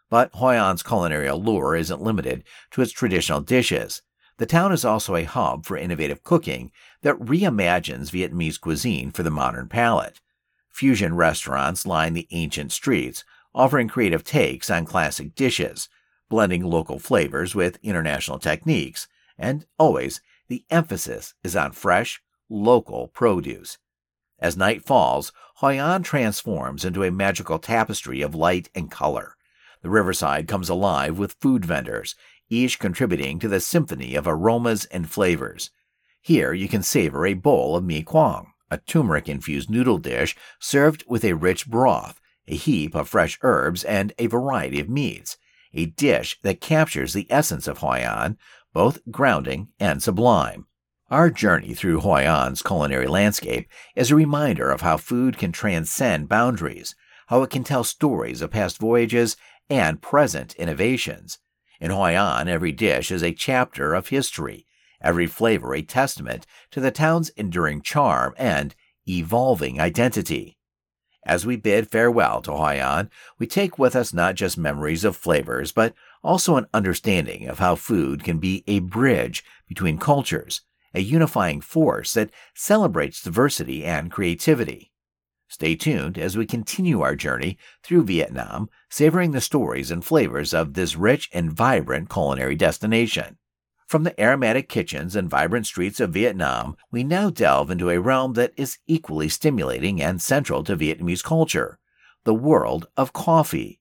But 0.09 0.31
Hoi 0.35 0.55
An's 0.55 0.83
culinary 0.83 1.27
allure 1.27 1.75
isn't 1.75 2.01
limited 2.01 2.45
to 2.71 2.81
its 2.81 2.93
traditional 2.93 3.41
dishes. 3.41 4.01
The 4.37 4.45
town 4.45 4.71
is 4.71 4.85
also 4.85 5.15
a 5.15 5.23
hub 5.23 5.65
for 5.65 5.75
innovative 5.75 6.23
cooking 6.23 6.71
that 7.01 7.19
reimagines 7.19 8.11
Vietnamese 8.11 8.59
cuisine 8.59 9.11
for 9.11 9.23
the 9.23 9.31
modern 9.31 9.67
palate. 9.67 10.21
Fusion 10.77 11.15
restaurants 11.15 11.87
line 11.87 12.13
the 12.13 12.27
ancient 12.29 12.71
streets, 12.71 13.23
offering 13.55 13.87
creative 13.87 14.23
takes 14.23 14.69
on 14.69 14.85
classic 14.85 15.33
dishes, 15.33 15.89
blending 16.29 16.63
local 16.63 16.99
flavors 16.99 17.55
with 17.55 17.79
international 17.81 18.37
techniques, 18.37 19.07
and 19.39 19.65
always 19.79 20.21
the 20.49 20.63
emphasis 20.69 21.33
is 21.43 21.55
on 21.55 21.71
fresh, 21.71 22.21
local 22.47 23.07
produce. 23.07 23.79
As 24.37 24.55
night 24.55 24.85
falls, 24.85 25.31
Hoi 25.55 25.79
An 25.79 26.03
transforms 26.03 26.85
into 26.85 27.03
a 27.03 27.09
magical 27.09 27.57
tapestry 27.57 28.21
of 28.21 28.35
light 28.35 28.69
and 28.75 28.91
color. 28.91 29.35
The 29.81 29.89
riverside 29.89 30.47
comes 30.47 30.69
alive 30.69 31.17
with 31.17 31.37
food 31.41 31.65
vendors, 31.65 32.13
each 32.51 32.77
contributing 32.77 33.39
to 33.39 33.47
the 33.47 33.59
symphony 33.59 34.13
of 34.13 34.27
aromas 34.27 34.85
and 34.85 35.09
flavors. 35.09 35.71
Here 36.21 36.53
you 36.53 36.67
can 36.67 36.83
savor 36.83 37.25
a 37.25 37.33
bowl 37.33 37.75
of 37.75 37.83
mi 37.83 38.03
quang, 38.03 38.51
a 38.69 38.77
turmeric 38.77 39.29
infused 39.29 39.69
noodle 39.69 39.97
dish 39.97 40.35
served 40.59 41.03
with 41.07 41.23
a 41.23 41.33
rich 41.33 41.67
broth, 41.67 42.19
a 42.47 42.55
heap 42.55 42.95
of 42.95 43.09
fresh 43.09 43.37
herbs, 43.41 43.83
and 43.83 44.13
a 44.17 44.27
variety 44.27 44.79
of 44.79 44.89
meats, 44.89 45.37
a 45.73 45.85
dish 45.85 46.39
that 46.41 46.61
captures 46.61 47.13
the 47.13 47.27
essence 47.29 47.67
of 47.67 47.79
Hoi 47.79 47.99
An, 47.99 48.37
both 48.73 48.99
grounding 49.11 49.69
and 49.79 50.01
sublime. 50.01 50.65
Our 51.09 51.29
journey 51.29 51.73
through 51.73 52.01
Hoi 52.01 52.23
An's 52.23 52.61
culinary 52.61 53.07
landscape 53.07 53.69
is 53.95 54.11
a 54.11 54.15
reminder 54.15 54.69
of 54.69 54.81
how 54.81 54.97
food 54.97 55.37
can 55.37 55.51
transcend 55.51 56.27
boundaries, 56.27 56.95
how 57.27 57.41
it 57.43 57.49
can 57.49 57.63
tell 57.63 57.83
stories 57.83 58.41
of 58.41 58.51
past 58.51 58.77
voyages 58.77 59.37
and 59.69 60.01
present 60.01 60.55
innovations, 60.55 61.39
in 61.79 61.91
Hoi 61.91 62.15
An, 62.15 62.47
every 62.47 62.71
dish 62.71 63.11
is 63.11 63.23
a 63.23 63.33
chapter 63.33 63.93
of 63.93 64.07
history, 64.07 64.66
every 65.01 65.27
flavor 65.27 65.73
a 65.73 65.81
testament 65.81 66.45
to 66.71 66.79
the 66.79 66.91
town's 66.91 67.29
enduring 67.29 67.81
charm 67.81 68.33
and 68.37 68.75
evolving 69.07 69.79
identity. 69.79 70.57
As 71.25 71.45
we 71.45 71.57
bid 71.57 71.89
farewell 71.89 72.41
to 72.43 72.53
Hoi 72.53 72.75
An, 72.75 73.09
we 73.37 73.47
take 73.47 73.77
with 73.77 73.95
us 73.95 74.13
not 74.13 74.35
just 74.35 74.57
memories 74.57 75.03
of 75.03 75.17
flavors, 75.17 75.73
but 75.73 75.93
also 76.23 76.55
an 76.55 76.67
understanding 76.73 77.47
of 77.47 77.59
how 77.59 77.75
food 77.75 78.23
can 78.23 78.37
be 78.37 78.63
a 78.65 78.79
bridge 78.79 79.43
between 79.67 79.97
cultures, 79.97 80.61
a 80.93 81.01
unifying 81.01 81.59
force 81.59 82.13
that 82.13 82.31
celebrates 82.55 83.21
diversity 83.21 83.83
and 83.83 84.09
creativity. 84.09 84.91
Stay 85.49 85.75
tuned 85.75 86.17
as 86.17 86.37
we 86.37 86.45
continue 86.45 87.01
our 87.01 87.15
journey 87.15 87.57
through 87.83 88.03
Vietnam, 88.03 88.69
savoring 88.89 89.31
the 89.31 89.41
stories 89.41 89.91
and 89.91 90.03
flavors 90.03 90.53
of 90.53 90.73
this 90.73 90.95
rich 90.95 91.29
and 91.33 91.51
vibrant 91.51 92.09
culinary 92.09 92.55
destination. 92.55 93.37
From 93.87 94.03
the 94.03 94.21
aromatic 94.21 94.67
kitchens 94.67 95.15
and 95.15 95.29
vibrant 95.29 95.65
streets 95.65 96.01
of 96.01 96.11
Vietnam, 96.11 96.75
we 96.91 97.05
now 97.05 97.29
delve 97.29 97.71
into 97.71 97.89
a 97.89 98.01
realm 98.01 98.33
that 98.33 98.51
is 98.57 98.79
equally 98.85 99.29
stimulating 99.29 100.01
and 100.01 100.21
central 100.21 100.61
to 100.65 100.75
Vietnamese 100.75 101.23
culture 101.23 101.79
the 102.25 102.33
world 102.33 102.87
of 102.97 103.13
coffee. 103.13 103.79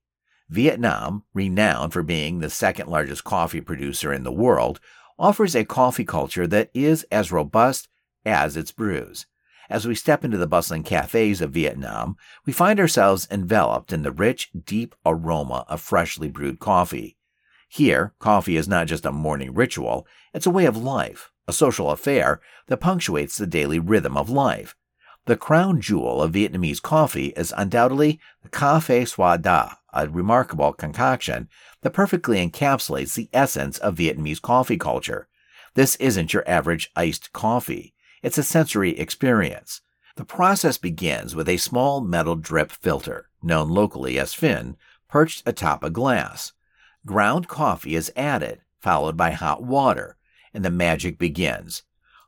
Vietnam, 0.48 1.24
renowned 1.34 1.92
for 1.92 2.04
being 2.04 2.38
the 2.38 2.48
second 2.48 2.88
largest 2.88 3.24
coffee 3.24 3.60
producer 3.60 4.12
in 4.12 4.22
the 4.22 4.30
world, 4.30 4.78
offers 5.18 5.56
a 5.56 5.64
coffee 5.64 6.04
culture 6.04 6.46
that 6.46 6.70
is 6.72 7.04
as 7.10 7.32
robust 7.32 7.88
as 8.24 8.56
its 8.56 8.70
brews. 8.70 9.26
As 9.68 9.88
we 9.88 9.96
step 9.96 10.24
into 10.24 10.36
the 10.36 10.46
bustling 10.46 10.84
cafes 10.84 11.40
of 11.40 11.50
Vietnam, 11.50 12.16
we 12.44 12.52
find 12.52 12.78
ourselves 12.78 13.26
enveloped 13.28 13.92
in 13.92 14.04
the 14.04 14.12
rich, 14.12 14.50
deep 14.64 14.94
aroma 15.04 15.64
of 15.66 15.80
freshly 15.80 16.30
brewed 16.30 16.60
coffee. 16.60 17.15
Here, 17.68 18.14
coffee 18.18 18.56
is 18.56 18.68
not 18.68 18.86
just 18.86 19.04
a 19.04 19.12
morning 19.12 19.54
ritual, 19.54 20.06
it's 20.32 20.46
a 20.46 20.50
way 20.50 20.66
of 20.66 20.76
life, 20.76 21.32
a 21.48 21.52
social 21.52 21.90
affair 21.90 22.40
that 22.68 22.78
punctuates 22.78 23.36
the 23.36 23.46
daily 23.46 23.78
rhythm 23.78 24.16
of 24.16 24.30
life. 24.30 24.76
The 25.26 25.36
crown 25.36 25.80
jewel 25.80 26.22
of 26.22 26.32
Vietnamese 26.32 26.80
coffee 26.80 27.28
is 27.36 27.52
undoubtedly 27.56 28.20
the 28.42 28.48
Cafe 28.48 29.04
Sua 29.06 29.36
Da, 29.36 29.72
a 29.92 30.08
remarkable 30.08 30.72
concoction 30.72 31.48
that 31.82 31.92
perfectly 31.92 32.38
encapsulates 32.38 33.14
the 33.14 33.28
essence 33.32 33.78
of 33.78 33.96
Vietnamese 33.96 34.40
coffee 34.40 34.78
culture. 34.78 35.26
This 35.74 35.96
isn't 35.96 36.32
your 36.32 36.48
average 36.48 36.90
iced 36.94 37.32
coffee. 37.32 37.94
It's 38.22 38.38
a 38.38 38.44
sensory 38.44 38.98
experience. 38.98 39.80
The 40.16 40.24
process 40.24 40.78
begins 40.78 41.34
with 41.34 41.48
a 41.48 41.56
small 41.56 42.00
metal 42.00 42.36
drip 42.36 42.70
filter, 42.70 43.28
known 43.42 43.68
locally 43.68 44.18
as 44.18 44.32
phin, 44.32 44.76
perched 45.08 45.42
atop 45.46 45.82
a 45.82 45.90
glass. 45.90 46.52
Ground 47.06 47.46
coffee 47.46 47.94
is 47.94 48.12
added, 48.16 48.62
followed 48.80 49.16
by 49.16 49.30
hot 49.30 49.62
water, 49.62 50.16
and 50.52 50.64
the 50.64 50.70
magic 50.70 51.20
begins. 51.20 51.84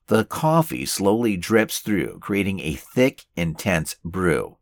The 0.06 0.24
coffee 0.24 0.86
slowly 0.86 1.36
drips 1.36 1.80
through, 1.80 2.20
creating 2.20 2.60
a 2.60 2.74
thick, 2.74 3.24
intense 3.34 3.96
brew. 4.04 4.58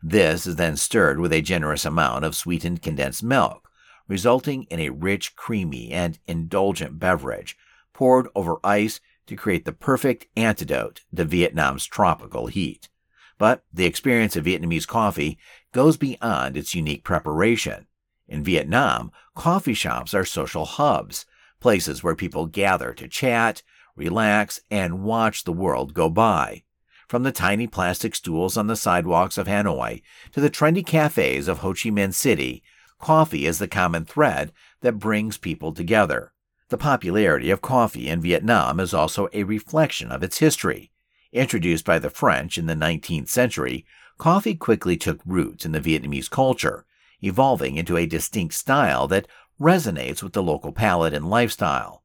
This 0.00 0.46
is 0.46 0.54
then 0.54 0.76
stirred 0.76 1.18
with 1.18 1.32
a 1.32 1.42
generous 1.42 1.84
amount 1.84 2.24
of 2.24 2.36
sweetened 2.36 2.80
condensed 2.80 3.24
milk, 3.24 3.68
resulting 4.06 4.62
in 4.70 4.78
a 4.78 4.90
rich, 4.90 5.34
creamy, 5.34 5.90
and 5.90 6.20
indulgent 6.28 7.00
beverage 7.00 7.56
poured 7.92 8.28
over 8.36 8.60
ice 8.62 9.00
to 9.26 9.34
create 9.34 9.64
the 9.64 9.72
perfect 9.72 10.28
antidote 10.36 11.00
to 11.14 11.24
Vietnam's 11.24 11.86
tropical 11.86 12.46
heat. 12.46 12.88
But 13.36 13.64
the 13.72 13.84
experience 13.84 14.36
of 14.36 14.44
Vietnamese 14.44 14.86
coffee 14.86 15.38
goes 15.72 15.96
beyond 15.96 16.56
its 16.56 16.72
unique 16.72 17.02
preparation. 17.02 17.88
In 18.28 18.42
Vietnam, 18.42 19.12
coffee 19.34 19.74
shops 19.74 20.14
are 20.14 20.24
social 20.24 20.64
hubs, 20.64 21.26
places 21.60 22.02
where 22.02 22.16
people 22.16 22.46
gather 22.46 22.92
to 22.94 23.08
chat, 23.08 23.62
relax, 23.94 24.60
and 24.70 25.02
watch 25.04 25.44
the 25.44 25.52
world 25.52 25.94
go 25.94 26.10
by. 26.10 26.62
From 27.08 27.22
the 27.22 27.32
tiny 27.32 27.68
plastic 27.68 28.16
stools 28.16 28.56
on 28.56 28.66
the 28.66 28.74
sidewalks 28.74 29.38
of 29.38 29.46
Hanoi 29.46 30.02
to 30.32 30.40
the 30.40 30.50
trendy 30.50 30.84
cafes 30.84 31.46
of 31.46 31.58
Ho 31.58 31.70
Chi 31.70 31.90
Minh 31.90 32.12
City, 32.12 32.64
coffee 32.98 33.46
is 33.46 33.58
the 33.58 33.68
common 33.68 34.04
thread 34.04 34.52
that 34.80 34.98
brings 34.98 35.38
people 35.38 35.72
together. 35.72 36.32
The 36.68 36.78
popularity 36.78 37.50
of 37.50 37.60
coffee 37.60 38.08
in 38.08 38.20
Vietnam 38.20 38.80
is 38.80 38.92
also 38.92 39.28
a 39.32 39.44
reflection 39.44 40.10
of 40.10 40.24
its 40.24 40.38
history. 40.38 40.90
Introduced 41.32 41.84
by 41.84 42.00
the 42.00 42.10
French 42.10 42.58
in 42.58 42.66
the 42.66 42.74
19th 42.74 43.28
century, 43.28 43.86
coffee 44.18 44.56
quickly 44.56 44.96
took 44.96 45.20
roots 45.24 45.64
in 45.64 45.70
the 45.70 45.80
Vietnamese 45.80 46.28
culture, 46.28 46.84
evolving 47.22 47.76
into 47.76 47.96
a 47.96 48.06
distinct 48.06 48.54
style 48.54 49.06
that 49.08 49.26
resonates 49.60 50.22
with 50.22 50.32
the 50.32 50.42
local 50.42 50.72
palate 50.72 51.14
and 51.14 51.28
lifestyle. 51.28 52.02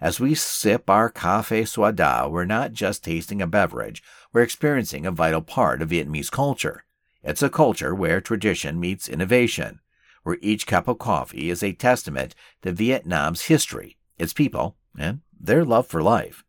As 0.00 0.18
we 0.18 0.34
sip 0.34 0.90
our 0.90 1.08
cafe 1.08 1.64
sua 1.64 1.92
da, 1.92 2.26
we're 2.26 2.44
not 2.44 2.72
just 2.72 3.04
tasting 3.04 3.40
a 3.40 3.46
beverage, 3.46 4.02
we're 4.32 4.42
experiencing 4.42 5.06
a 5.06 5.12
vital 5.12 5.42
part 5.42 5.80
of 5.80 5.90
Vietnamese 5.90 6.30
culture. 6.30 6.84
It's 7.22 7.42
a 7.42 7.48
culture 7.48 7.94
where 7.94 8.20
tradition 8.20 8.80
meets 8.80 9.08
innovation, 9.08 9.80
where 10.24 10.38
each 10.42 10.66
cup 10.66 10.88
of 10.88 10.98
coffee 10.98 11.50
is 11.50 11.62
a 11.62 11.72
testament 11.72 12.34
to 12.62 12.72
Vietnam's 12.72 13.42
history, 13.42 13.96
its 14.18 14.32
people, 14.32 14.76
and 14.98 15.20
their 15.38 15.64
love 15.64 15.86
for 15.86 16.02
life. 16.02 16.44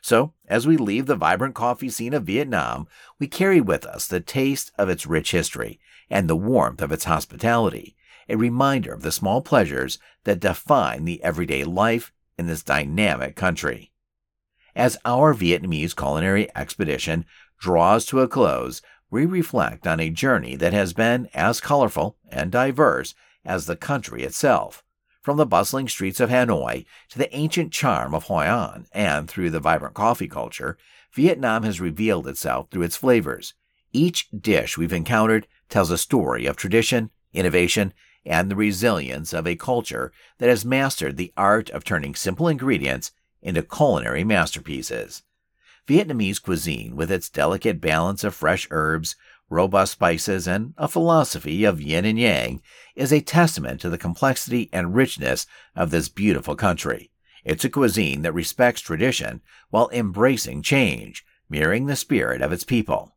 So, 0.00 0.34
as 0.46 0.66
we 0.66 0.76
leave 0.76 1.06
the 1.06 1.16
vibrant 1.16 1.54
coffee 1.54 1.88
scene 1.88 2.14
of 2.14 2.24
Vietnam, 2.24 2.88
we 3.18 3.28
carry 3.28 3.60
with 3.60 3.86
us 3.86 4.06
the 4.06 4.20
taste 4.20 4.72
of 4.76 4.88
its 4.88 5.06
rich 5.06 5.30
history 5.30 5.80
and 6.12 6.28
the 6.28 6.36
warmth 6.36 6.82
of 6.82 6.92
its 6.92 7.04
hospitality, 7.04 7.96
a 8.28 8.36
reminder 8.36 8.92
of 8.92 9.02
the 9.02 9.10
small 9.10 9.40
pleasures 9.40 9.98
that 10.24 10.38
define 10.38 11.04
the 11.04 11.22
everyday 11.24 11.64
life 11.64 12.12
in 12.38 12.46
this 12.46 12.62
dynamic 12.62 13.34
country. 13.34 13.90
As 14.76 14.98
our 15.04 15.34
Vietnamese 15.34 15.96
culinary 15.96 16.48
expedition 16.54 17.24
draws 17.58 18.04
to 18.06 18.20
a 18.20 18.28
close, 18.28 18.82
we 19.10 19.26
reflect 19.26 19.86
on 19.86 20.00
a 20.00 20.10
journey 20.10 20.54
that 20.56 20.72
has 20.72 20.92
been 20.92 21.28
as 21.34 21.60
colorful 21.60 22.16
and 22.30 22.52
diverse 22.52 23.14
as 23.44 23.66
the 23.66 23.76
country 23.76 24.22
itself. 24.22 24.84
From 25.22 25.36
the 25.36 25.46
bustling 25.46 25.88
streets 25.88 26.20
of 26.20 26.30
Hanoi 26.30 26.84
to 27.10 27.18
the 27.18 27.34
ancient 27.34 27.72
charm 27.72 28.14
of 28.14 28.24
Hoi 28.24 28.44
An 28.44 28.86
and 28.92 29.28
through 29.28 29.50
the 29.50 29.60
vibrant 29.60 29.94
coffee 29.94 30.28
culture, 30.28 30.76
Vietnam 31.14 31.62
has 31.62 31.80
revealed 31.80 32.26
itself 32.26 32.68
through 32.70 32.82
its 32.82 32.96
flavors. 32.96 33.54
Each 33.92 34.28
dish 34.30 34.78
we've 34.78 34.92
encountered 34.92 35.46
tells 35.72 35.90
a 35.90 35.98
story 35.98 36.46
of 36.46 36.56
tradition, 36.56 37.10
innovation, 37.32 37.92
and 38.24 38.50
the 38.50 38.56
resilience 38.56 39.32
of 39.32 39.46
a 39.46 39.56
culture 39.56 40.12
that 40.38 40.48
has 40.48 40.64
mastered 40.64 41.16
the 41.16 41.32
art 41.36 41.70
of 41.70 41.82
turning 41.82 42.14
simple 42.14 42.46
ingredients 42.46 43.10
into 43.40 43.62
culinary 43.62 44.22
masterpieces. 44.22 45.22
Vietnamese 45.88 46.40
cuisine, 46.40 46.94
with 46.94 47.10
its 47.10 47.28
delicate 47.28 47.80
balance 47.80 48.22
of 48.22 48.34
fresh 48.34 48.68
herbs, 48.70 49.16
robust 49.50 49.92
spices, 49.92 50.46
and 50.46 50.74
a 50.78 50.86
philosophy 50.86 51.64
of 51.64 51.80
yin 51.80 52.04
and 52.04 52.18
yang, 52.18 52.62
is 52.94 53.12
a 53.12 53.20
testament 53.20 53.80
to 53.80 53.90
the 53.90 53.98
complexity 53.98 54.70
and 54.72 54.94
richness 54.94 55.46
of 55.74 55.90
this 55.90 56.08
beautiful 56.08 56.54
country. 56.54 57.10
It's 57.44 57.64
a 57.64 57.70
cuisine 57.70 58.22
that 58.22 58.32
respects 58.32 58.80
tradition 58.80 59.40
while 59.70 59.90
embracing 59.92 60.62
change, 60.62 61.24
mirroring 61.48 61.86
the 61.86 61.96
spirit 61.96 62.40
of 62.40 62.52
its 62.52 62.62
people. 62.62 63.16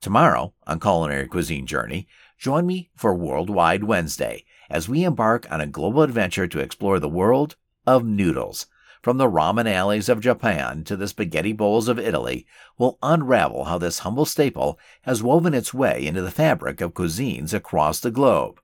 Tomorrow, 0.00 0.52
on 0.66 0.80
Culinary 0.80 1.26
Cuisine 1.26 1.66
Journey, 1.66 2.06
Join 2.44 2.66
me 2.66 2.90
for 2.94 3.14
Worldwide 3.14 3.84
Wednesday 3.84 4.44
as 4.68 4.88
we 4.88 5.04
embark 5.04 5.50
on 5.50 5.62
a 5.62 5.66
global 5.66 6.02
adventure 6.02 6.46
to 6.46 6.58
explore 6.58 6.98
the 6.98 7.08
world 7.08 7.56
of 7.86 8.04
noodles. 8.04 8.66
From 9.02 9.18
the 9.18 9.30
ramen 9.30 9.66
alleys 9.66 10.08
of 10.08 10.20
Japan 10.20 10.84
to 10.84 10.94
the 10.94 11.08
spaghetti 11.08 11.52
bowls 11.52 11.88
of 11.88 11.98
Italy, 11.98 12.46
we'll 12.76 12.98
unravel 13.02 13.64
how 13.64 13.78
this 13.78 14.00
humble 14.00 14.24
staple 14.24 14.78
has 15.02 15.22
woven 15.22 15.54
its 15.54 15.72
way 15.72 16.06
into 16.06 16.22
the 16.22 16.30
fabric 16.30 16.80
of 16.80 16.92
cuisines 16.92 17.54
across 17.54 18.00
the 18.00 18.10
globe. 18.10 18.60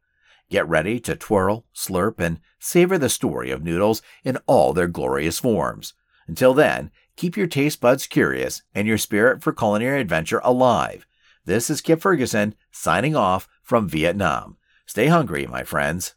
Get 0.51 0.69
ready 0.69 0.99
to 1.01 1.17
twirl, 1.17 1.65
slurp, 1.75 2.19
and 2.19 2.41
savor 2.59 2.99
the 2.99 3.09
story 3.09 3.51
of 3.51 3.63
noodles 3.63 4.03
in 4.25 4.37
all 4.47 4.73
their 4.73 4.89
glorious 4.89 5.39
forms. 5.39 5.95
Until 6.27 6.55
then, 6.55 6.91
keep 7.17 7.37
your 7.37 7.47
taste 7.47 7.81
buds 7.81 8.07
curious 8.07 8.63
and 8.75 8.87
your 8.87 8.99
spirit 8.99 9.43
for 9.43 9.53
culinary 9.53 10.01
adventure 10.01 10.41
alive. 10.43 11.07
This 11.51 11.69
is 11.69 11.81
Kip 11.81 12.01
Ferguson 12.01 12.55
signing 12.71 13.17
off 13.17 13.49
from 13.65 13.89
Vietnam. 13.89 14.57
Stay 14.87 15.09
hungry, 15.09 15.49
my 15.49 15.65
friends. 15.65 16.15